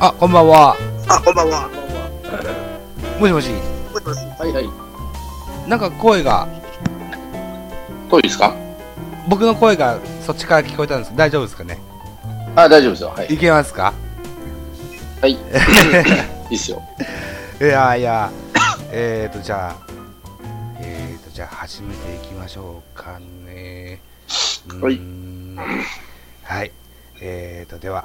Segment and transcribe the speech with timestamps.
[0.00, 0.76] あ、こんばんは。
[1.08, 1.68] あ、こんばんは。
[3.18, 3.50] もしもし。
[3.50, 4.18] もしもし。
[4.38, 4.68] はいはい。
[5.68, 6.46] なんか声が、
[8.10, 8.54] 遠いですか？
[9.28, 11.78] 僕の声がそっちから聞こえたんです大丈夫ですかね？
[12.54, 13.08] あ、大丈夫ですよ。
[13.08, 13.34] はい。
[13.34, 13.94] いけますか？
[15.22, 15.32] はい。
[16.50, 16.82] いいっすよ。
[17.60, 18.30] いやいや、
[18.92, 19.76] えーと、じゃあ、
[20.78, 24.00] えーと、じゃあ始めていきましょうかね。
[24.80, 25.00] はい
[26.44, 26.70] はい。
[27.20, 28.04] えーと、では。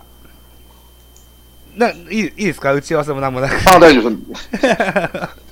[1.75, 2.73] な、いい、いいですか？
[2.73, 3.53] 打ち合わせもなんもなく。
[3.69, 4.49] あ、大丈夫です。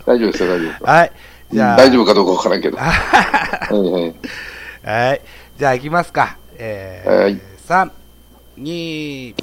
[0.06, 0.86] 大丈夫ですよ、大丈夫。
[0.86, 1.12] はい。
[1.52, 2.78] じゃあ、大丈夫かどうかわからんけど。
[2.78, 2.90] はい
[3.74, 4.16] はい。
[5.10, 5.22] はい。
[5.58, 6.38] じゃあ行きますか。
[6.58, 7.92] えー、はい3、
[8.60, 9.36] 2、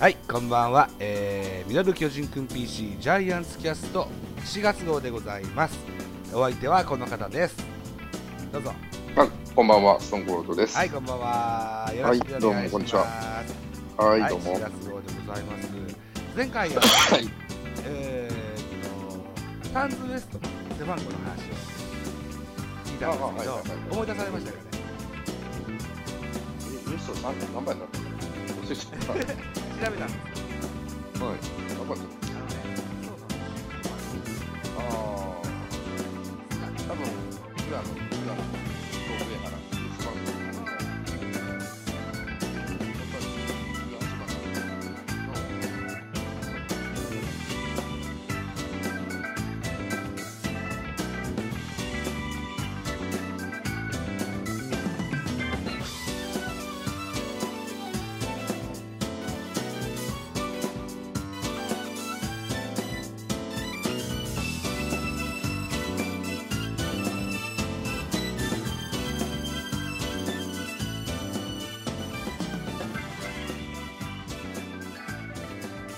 [0.00, 0.88] はい、こんばんは。
[0.98, 4.08] えー、ミドル巨人くん PC ジャイアンツキャスト
[4.44, 5.78] 4月号でございます。
[6.32, 7.56] お相手はこの方です。
[8.52, 8.72] どうぞ。
[9.16, 10.76] あ、こんばんは、ストーンコールドです。
[10.76, 11.92] はい、こんばんは。
[11.96, 12.34] よろしくお願いします。
[12.34, 13.04] はいどうもこんにちは
[13.96, 14.56] はい、どうも。
[14.56, 15.68] 4月号でございます。
[16.36, 17.28] 前回は、はい。
[17.84, 21.54] えーと、タンズウエストの背番号の話を
[22.84, 24.62] 聞いたんですけど、思い出されましたよね。
[26.66, 28.04] え、ユーストさん 何番だったの。
[28.66, 29.36] 調べたんです
[31.78, 32.23] 何番だった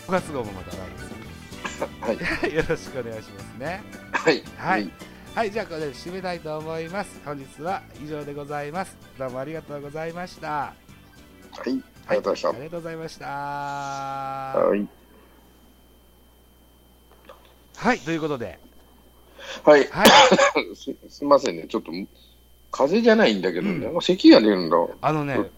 [0.06, 0.78] 5月号もまた来
[2.00, 2.16] はい。
[2.16, 2.46] 月。
[2.54, 3.82] よろしくお願いしますね。
[4.12, 4.42] はい。
[4.56, 4.90] はい。
[5.34, 7.20] はい、じゃあこれで締めたいと思います。
[7.24, 8.96] 本日は以上でございます。
[9.18, 10.48] どうもありがとうございました。
[10.48, 10.74] は
[11.66, 11.82] い。
[12.06, 13.24] ありがとうございましありがとうございました。
[13.24, 13.26] た。
[13.26, 14.68] は
[17.76, 17.96] はい。
[17.96, 18.60] い、ということで、
[19.64, 19.88] はい。
[19.90, 20.08] はい、
[20.76, 21.90] すすみませんね、ちょっと、
[22.70, 25.50] 風邪じゃないんだけどね、うん咳が出るんだ、あのね。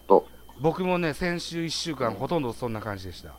[0.59, 3.35] 僕もね、先週1週間、ほとんどそんな感じでした。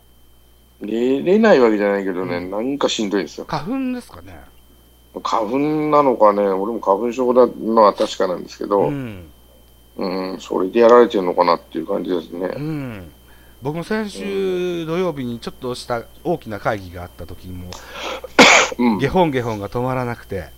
[0.80, 3.44] 寝れないわけじゃないけどね、うんなんかしんどいんですよ。
[3.46, 4.40] 花粉ですかね。
[5.22, 9.24] 花粉なのかね、俺も花粉症だのは確かなんですけうど、ん。
[9.96, 12.58] うん、それでやられてるのかなっていう感じですねう。
[12.60, 13.12] ん。
[13.60, 17.70] 僕も先週土曜日にちょっとした大きな会議があった時にも、
[18.78, 18.98] うん。
[18.98, 20.48] ゲホンゲホンが止まらなくて、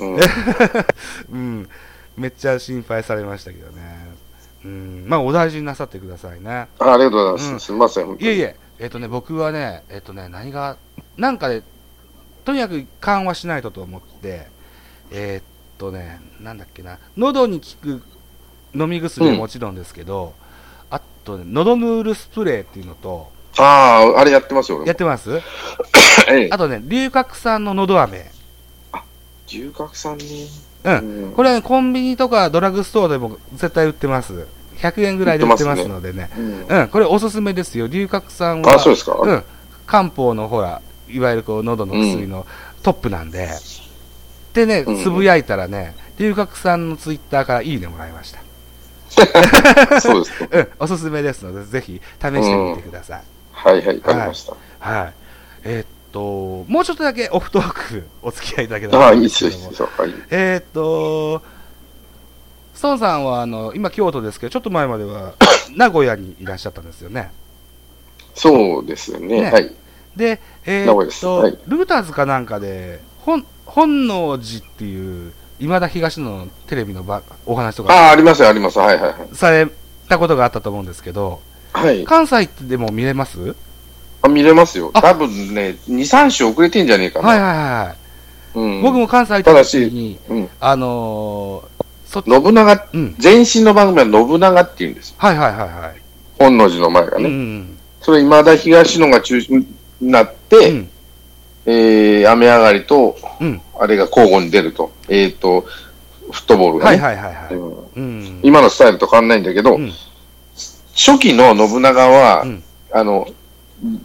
[0.00, 0.16] うん、
[1.32, 1.68] うん、
[2.16, 4.26] めっちゃ心配されましたけどね。
[4.64, 6.50] うん、まあ、お大事になさってくださいね。
[6.50, 7.52] あありがとうございます。
[7.52, 10.76] うんすみません、いえいえ、えっ、とね、僕はね、えっ、とね、何が、
[11.16, 11.62] なんかね、
[12.44, 14.46] とにかく緩和しないとと思って、
[15.10, 18.02] えっ、とね、なんだっけな、喉に効く
[18.74, 20.34] 飲み薬はもちろんですけど、
[20.90, 24.84] あとね、喉ヌールスプレーっていうのと、ああ、あれやってますよ。
[24.84, 25.40] やってます？
[26.28, 28.30] ええあとね、龍角散の喉飴。
[29.46, 30.48] 牛角さんに。
[30.84, 34.46] うんうんこれはね、コンビニとかドラッグストアでも絶対売ってます。
[34.78, 36.30] 100円ぐらいで売ってますのでね。
[36.36, 37.86] うんうん、これおすすめですよ。
[37.86, 38.74] 龍角散は。
[38.74, 39.16] あ、そうですか。
[39.20, 39.44] うん。
[39.86, 42.46] 漢方のほら、いわゆるこう、喉の薬の
[42.82, 43.48] トップなんで。
[44.52, 48.40] でね、うんつぶやいたらね、龍角散のツイッターからいいねもらいました。
[50.00, 50.48] そうですか。
[50.58, 53.22] うん、おすすめですので、ぜひ試してみてください。
[53.52, 54.54] はいはい、わかりました。
[54.78, 55.12] はい。
[55.64, 59.88] えーっと、もうちょっとだけオフトーク お付き合いいただけたらあいいっすよ、いいっすよ。
[59.96, 60.14] はい。
[60.30, 61.42] えーっと、
[62.82, 65.34] 孫さんは、あの、今京都ですけど、ちょっと前までは
[65.74, 67.30] 名古屋にいらっしゃったんですよね。
[68.34, 69.40] そうですよね。
[69.42, 69.74] ねはい。
[70.16, 78.78] で、えーっと、はいルーターズかなんかで、本、本能寺っていう、今田東野のテレビのばお話とかああ、ありますよ、あります。
[78.78, 79.14] はいはいはい。
[79.34, 79.66] され
[80.08, 81.40] たことがあったと思うんですけど、
[81.72, 82.04] はい。
[82.04, 83.56] 関西でも見れます？
[84.22, 84.90] あ、見れますよ。
[84.92, 87.28] あ多分ね、2、3週遅れてんじゃねえかな。
[87.28, 87.56] はいはい
[87.86, 87.96] はい。
[88.58, 91.75] うん、僕も関西行った時に、うん、あのー、
[92.22, 93.16] 信長、うん。
[93.22, 95.16] 前身の番組は信長って言うんですよ。
[95.18, 96.02] はいはいはいはい。
[96.38, 97.28] 本能寺の前がうね。
[97.28, 97.78] ん。
[98.00, 99.66] それ、今田東野が中心
[100.00, 100.88] になって、うん。
[101.66, 103.60] えー、雨上がりと、うん。
[103.78, 104.92] あれが交互に出ると。
[105.08, 105.66] えっ、と、
[106.30, 107.02] フットボールがはいね。
[107.02, 107.54] はいはいはい。
[107.54, 108.40] うんうん。
[108.42, 109.92] 今のスタイルと変わんないんだけど、うん
[110.96, 113.28] 初期の信長は、うんあの、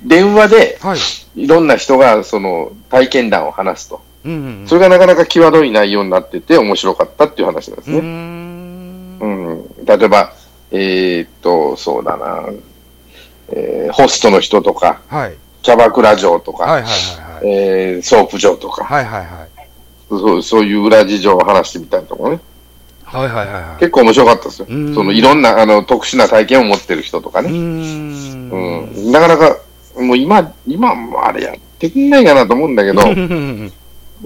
[0.04, 1.00] 電話ではい。
[1.36, 4.02] いろんな人がその体験談を話すと。
[4.26, 4.68] うんうん。
[4.68, 8.00] それがなかなか際どい内容になってて面白かったっていう話なんですね。
[8.00, 9.26] んう。
[9.26, 9.86] ん。
[9.86, 10.34] 例えば、
[10.72, 12.46] えーっと、そうだな。
[13.54, 15.34] えーホストの人とか、はい。
[15.62, 17.54] キャバクラ嬢とか、はいはいはいはい。
[17.54, 19.50] えーソープ嬢とか、はいはいはい。
[20.10, 22.40] そうそういう裏事情を話してみたりとかね。
[23.04, 23.80] はいはいはいはい。
[23.80, 24.68] 結構面白かったですよ。
[24.70, 27.50] うんそのいろんなあの特殊な体験を持ってる人とかね。
[27.50, 27.54] ん。
[27.54, 29.12] うん。
[29.12, 29.58] なかなか、
[29.98, 33.02] もう今、今もあれやってくんないかなと思うんだけど、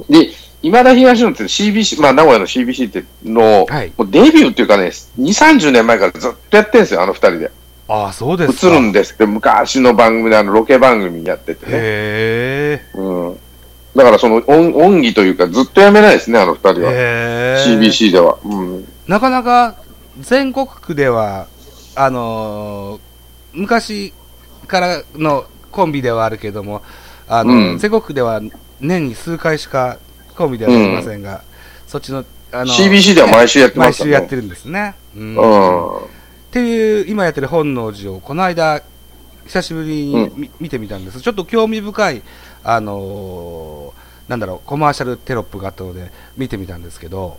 [0.10, 0.30] で、
[0.62, 7.52] 今田東野って CBC、まあ名古屋の CBC っての、はいもうデビューっていうかね、2、30年前からずっとやってるんですよ、あの二人で。
[7.88, 8.68] ああ、そうですか。
[8.68, 11.72] 映るんですけど、昔の番組であのロケ番組やっててね。
[11.74, 13.38] へうん。
[13.96, 16.84] だからその音音義というかずっとやめないですね、あの二人え。
[16.84, 16.92] は。
[16.92, 17.64] へえ。
[17.68, 18.38] CBC では。
[18.44, 18.86] うん。
[19.08, 19.76] なかなか
[20.20, 21.48] 全国区では、
[21.96, 23.00] あのー
[23.58, 24.12] 昔
[24.68, 26.82] からのコンビではあるけども、
[27.28, 28.42] あの、うん全国区では
[28.80, 29.98] 年に数回しか
[30.36, 31.44] コンビではありませんが、
[31.88, 34.16] そっちの、あの CBC では毎週やってま毎すからね。
[34.18, 34.96] 週やってるんですね。
[35.16, 35.98] うんうん。
[35.98, 36.02] っ
[36.52, 38.82] ていう、今やってる本能寺を、この間、
[39.46, 41.22] 久しぶりにみ、見てみたんです。
[41.22, 42.22] ちょっと興味深い、
[42.64, 47.38] あのーなんだろう、コマーシャルテロップがあったので、見てみたんですけど、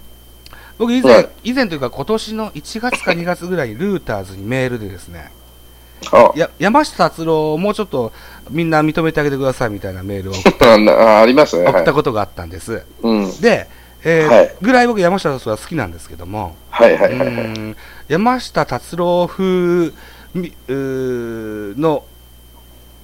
[0.78, 5.32] 僕以前、はい以前というか今年の1月か2月ぐらいにルーターズにメールでですね、
[6.12, 8.12] あ、や山下達郎をもうちょっと
[8.50, 11.66] みんな認めてあげてくださいみたいなメールを送っ あなありますね。
[11.66, 11.82] 送はい。
[11.82, 12.82] ったことがあったんです。
[13.02, 13.40] うん。
[13.40, 13.68] で、
[14.04, 17.28] えーはいぐらい僕山下達郎は好きなんですけども、はいはいはいはい。
[17.28, 17.76] うん
[18.08, 19.92] 山下達郎風
[21.76, 22.04] の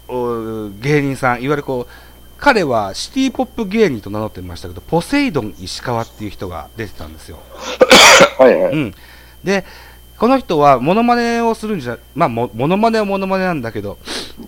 [0.08, 1.92] お芸人さん、いわゆるこう、
[2.38, 7.38] 彼はシティポップ芸人と名乗ってましたけど、ポセイドン石川っていう人が出てたんですよ。
[8.38, 8.72] はいはい。
[8.72, 8.94] うん。
[9.44, 9.64] で、
[10.22, 13.98] この人はモノマネをするんじゃ、まあ、もモノマネはモノマネなんだけど、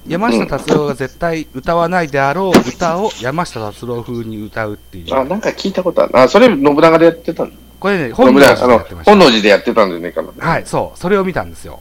[0.07, 5.13] 山下達郎が絶対歌わないであろう歌を山下達郎風に歌うっていう。
[5.13, 6.17] あ、なんか聞いたことある。
[6.17, 7.57] あ、それ信長でやってたんだ。
[7.81, 9.11] これね、本信長、あの能寺でやってま、した。
[9.11, 10.31] 本能寺でやってたんじゃねえかな。
[10.39, 11.81] はい、そう、それを見たんですよ。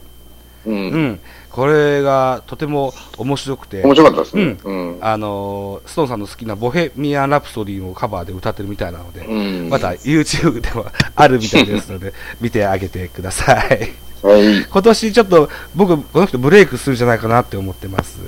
[0.65, 0.71] う。
[0.71, 1.19] うんん。
[1.49, 4.57] これがとても面白くて、面白かったですね。
[4.63, 4.97] うん。
[5.01, 9.33] あのーストーンさんの好きなボヘミアン・ラプソディをカバーで歌ってるみたいなので、う
[9.67, 9.69] ん。
[9.69, 13.93] また YouTube でもあるみたいですので、 見てあげてください。
[14.23, 14.65] はい。
[14.65, 18.19] 今年ちょっと僕、この人ブレイクするんじゃないかなって思ってます。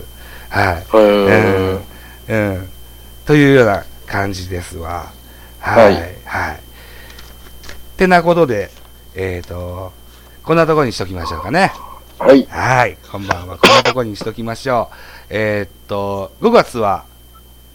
[0.50, 0.86] はい。
[0.94, 1.26] うん。
[1.26, 1.82] うん。
[2.28, 2.70] うん。
[3.26, 5.12] というような感じですわ。
[5.60, 5.94] はい。
[5.94, 6.56] ははいい。
[6.56, 8.70] ってなことで、
[9.16, 9.94] えっ、と、
[10.44, 11.72] こんなところにしときましょうかね。
[12.18, 12.46] はい。
[12.46, 12.98] はい。
[13.12, 13.58] こんばんは。
[13.58, 14.96] こんなところにしときましょう。
[15.30, 17.04] えーっと、5月は、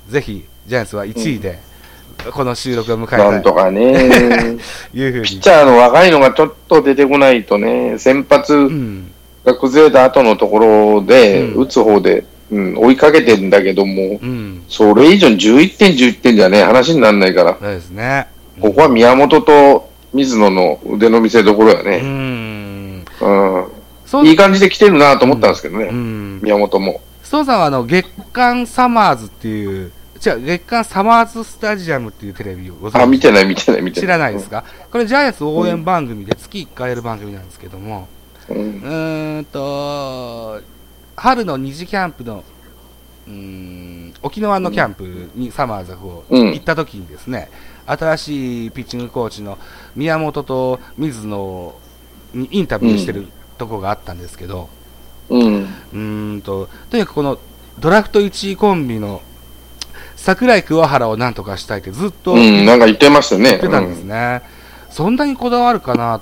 [0.08, 1.58] ぜひ、ジャイアンツは1位で、
[2.32, 4.56] この収録を迎えたいとなんとかね。
[4.94, 5.40] いうふうにピッ。
[5.40, 9.10] チャーの若いのがちょっと出てこないとね、先発うん。
[9.44, 14.62] が崩れた後のところで、うん打つ方で、うん、追いかけてんだけども、うん。
[14.68, 18.26] それ以上に11点、11点じゃね、話にならないから、そうですね。
[18.58, 21.98] ここは宮本と水野の腕の見せ所やうね。
[21.98, 23.04] ん。
[23.20, 23.66] うん。
[24.10, 26.40] そういい感じで来てるなと思ったんですけどうね、ん。
[26.40, 27.00] 宮本も。
[27.22, 29.92] ストーンさんは、あの、月刊サマーズっていう、
[30.26, 34.06] 違う、月刊サマーズスタジアムっていうテレビをご存知あ、見てない、見てない、見てない。
[34.06, 38.08] 知らないですか、これジャイアンツ応援番組で月1回やる番組なんですけども、
[38.48, 38.56] うん。
[38.56, 40.60] うーんと、
[41.14, 42.42] 春の二次キャンプの、
[43.28, 46.46] うーん、沖縄のキャンプにサマーズをうん。
[46.52, 47.48] 行った時にですね、
[47.86, 49.56] 新しいピッチングコーチの
[49.94, 51.74] 宮本と水野
[52.34, 53.28] にインタビューしてる
[53.60, 54.68] とこがあったんですけど、
[55.28, 55.38] う
[55.96, 56.36] ん。
[56.36, 57.38] んと、とにかくこの
[57.78, 59.22] ドラフト1位コンビの
[60.16, 63.50] 桜井桑原をなんとかしたいってずっとうん、なんか言ってましたね。
[63.50, 64.42] 言ってたんですね、
[64.90, 66.20] そんなにこだわるかな、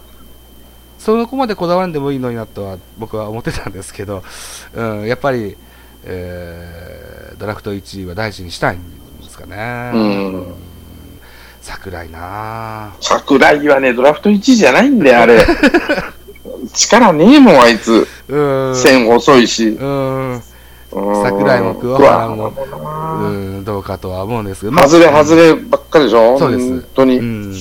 [0.98, 4.22] そこまでこだわらんでもいいのになとは僕は思ってたんですけど、
[4.74, 5.56] うん、やっぱり、
[6.04, 8.80] えードラフト1位は大事にしたいん
[9.20, 10.54] ですかね、うん
[11.60, 15.44] 桜井な桜井はね、ドラフト1位じゃないんだよ、あれ。
[16.72, 18.06] 力ねえもん、あいつ。
[18.28, 19.68] うん、線細いし。
[19.68, 20.42] うん、うん。
[21.22, 22.52] 桜井も桑原も
[23.20, 26.38] うん、どうかとは思うんですけど、まあ外れ外ればっかりでしょ？
[26.38, 26.70] そうです。
[26.70, 27.18] 本当に。
[27.18, 27.54] うん、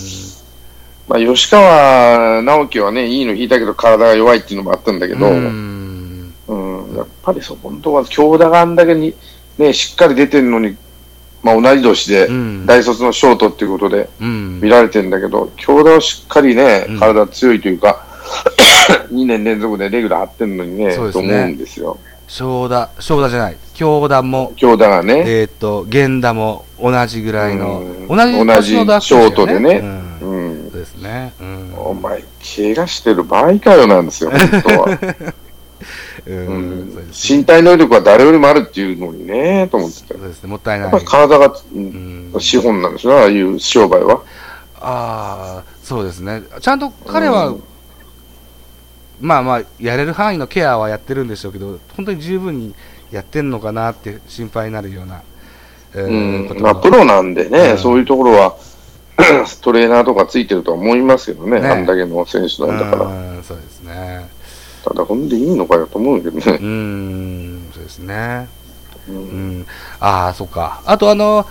[1.08, 6.34] まあ、吉川直樹はね、いいの引いたけど体が弱いっていうのもあったんだけど、ううん。
[6.50, 9.14] ん、やっぱりそこのところは強打があんだけに、
[9.58, 10.76] ね、しっかり出てるのに、
[11.44, 12.66] まあ、同い年で、うん。
[12.66, 14.60] 大卒のショートっていうことでうん。
[14.62, 18.07] 見られてるんだけど、強打をしっかりねうん、体強いというか、
[19.12, 21.98] 2年連続でレギュラー張ってるのにね、とそうですね思うんですよ。
[22.28, 30.72] 正田、正田じゃない、京田も、強打がね、えっ、と、源田も同じぐらいの、うん同じ年のダッシュ同じショートでねうんうん。
[30.72, 31.34] そうですね。
[31.42, 31.74] うん。
[31.78, 32.24] お前、
[32.56, 35.00] 怪我してる場合かよなんですよ、本当は。
[36.26, 40.14] ううんん、そうです身体能力は誰よりもあるっていうのにね、と思ってて。
[40.14, 40.90] そうですね、もったいない。
[40.90, 44.22] やっぱり体が、ううんん、資本なんですよ、ああいう商売は。
[44.80, 46.44] ああ、そうですね。
[46.62, 47.64] ちゃんと彼は、うん
[49.20, 52.76] まあまあ、やれる範囲のケアはやってるんでしょうけど、本当に十分に
[53.12, 55.24] やってんのかなって心配になるような、
[55.96, 58.56] えうんことまあ、プロなんでね、うんそういうところは
[59.62, 63.06] トレーナーとかついてるとは思いますけどね、ねあんだけの選手なんだから。
[63.06, 64.30] うんそうですね。
[64.84, 66.58] ただ、ほんでいいのかよと思うけどうね。
[66.58, 68.48] ん、そうですね。
[69.10, 69.66] ううんん、
[70.00, 70.82] ああ、そっか。
[70.86, 71.46] あと、あの、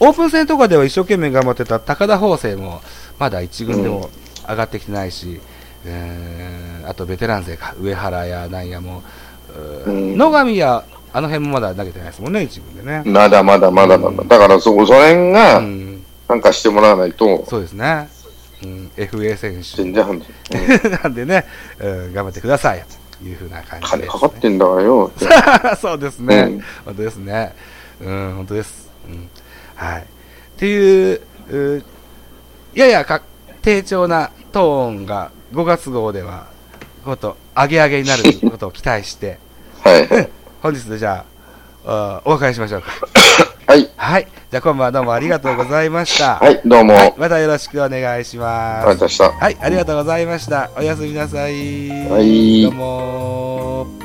[0.00, 2.80] オープン戦とかでは一生懸命頑張ってた高田法生も、
[3.18, 4.10] まだ一軍でも
[4.48, 5.40] 上がってきてないし、
[5.86, 9.02] えーあとベテラン勢か、上原やなんやも、
[9.86, 13.02] ううん野上や、あの辺もまだ投げてないですもんね、一軍でね。
[13.04, 14.22] まだまだまだなんだ。
[14.22, 18.08] うんだから、そこ、その辺うが、ん、なんかしてもらわないと、そうですね。
[18.62, 19.82] うん、FA 選手。
[19.82, 21.44] 全然判断、 なんでね、
[21.80, 22.84] うん、頑張ってください
[23.20, 24.08] というふうな感じです、ね。
[24.08, 25.10] 金かかってんだからよ。
[25.80, 27.54] そうですね、うん本当ですね。
[28.00, 28.88] うん、本当です。
[29.08, 29.28] うん、
[29.74, 30.02] はい。
[30.02, 30.04] っ
[30.56, 31.84] ていう、う
[32.74, 33.22] ややか
[33.62, 36.46] 低調なトーンが5月号では、
[37.04, 39.38] こと、上げ上げになることを期待して、
[39.82, 40.06] はい。
[40.08, 40.30] はい。
[40.62, 41.24] 本日でじゃ
[41.84, 42.88] あ、あお別れしましょうか。
[43.72, 43.88] はい。
[43.96, 44.28] はい。
[44.50, 46.36] じゃあ今晩はどうもありがとうございました。
[46.36, 46.94] はい、どうも。
[46.94, 48.86] はいまたよろしくお願いします。
[48.86, 49.30] ありがとうございました。
[49.30, 50.70] はい、ありがとうございました。
[50.76, 51.88] おやすみなさい。
[52.08, 53.95] はいどうもー